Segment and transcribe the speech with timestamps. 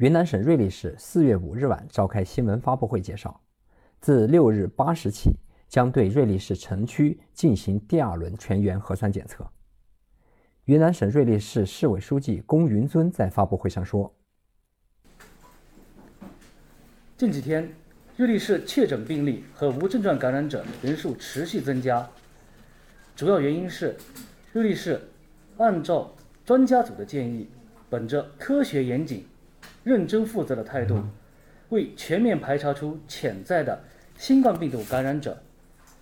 [0.00, 3.38] 云南省瑞丽市四月五日晚召开新闻发布会介绍，
[4.00, 5.36] 自六日八时起，
[5.68, 9.46] 将对瑞丽市城区进行第二轮全员核酸检测。
[10.64, 14.10] 云南省瑞丽市市委书记龚云尊在发布会上说
[17.18, 17.70] ：“近几天，
[18.16, 22.08] 瑞丽市确诊病例和无症状感染者人数持续增加，
[23.14, 23.94] 主要原因是
[24.54, 24.98] 瑞丽市
[25.58, 26.10] 按照
[26.46, 27.50] 专家组的建议，
[27.90, 29.26] 本着科学严谨。”
[29.82, 31.02] 认真负责的态度，
[31.70, 33.82] 为全面排查出潜在的
[34.16, 35.42] 新冠病毒感染者，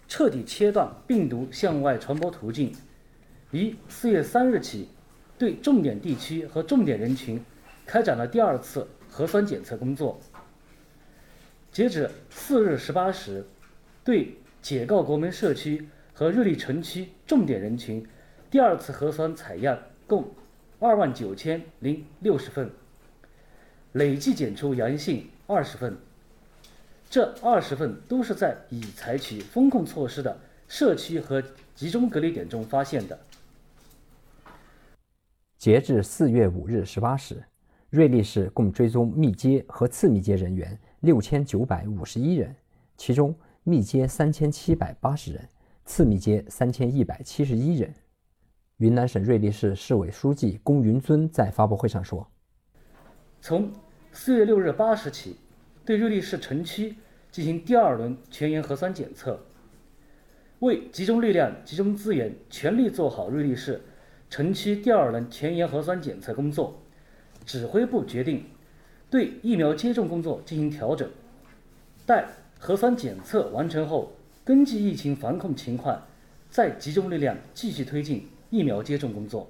[0.08, 2.74] 彻底切断病毒向外传播途径，
[3.52, 4.88] 于四月三日起，
[5.38, 7.40] 对重点地区和重点人群
[7.86, 10.18] 开展了第二次核酸检测工作。
[11.70, 13.46] 截止四日十八时，
[14.02, 18.04] 对解告国门社区和瑞丽城区重点人群，
[18.50, 20.28] 第二次核酸采样共
[20.80, 22.68] 二万九千零六十份。
[23.92, 25.96] 累计检出阳性二十份，
[27.08, 31.42] 这二十份都是在已采取风控措施的社区和
[31.74, 33.18] 集中隔离点中发现的。
[35.56, 37.42] 截至四月五日十八时，
[37.90, 42.54] 瑞丽市共追踪密接和次密接人员六千九百五十一人，
[42.96, 45.48] 其中密接三千七百八十人，
[45.84, 47.92] 次密接三千一百七十一人。
[48.76, 52.24] 云南省瑞丽市市委书记龚云尊在发布会上说。
[53.40, 53.72] 从
[54.12, 55.36] 四月六日八时起，
[55.84, 56.96] 对瑞丽市城区
[57.30, 59.40] 进行第二轮全员核酸检测。
[60.58, 63.80] 为集中力量、集中资源，全力做好瑞丽市
[64.28, 66.82] 城区第二轮全员核酸检测工作，
[67.46, 68.44] 指挥部决定
[69.08, 71.08] 对疫苗接种工作进行调整。
[72.04, 72.26] 待
[72.58, 74.12] 核酸检测完成后，
[74.44, 76.02] 根据疫情防控情况，
[76.50, 79.48] 再集中力量继续推进疫苗接种工作。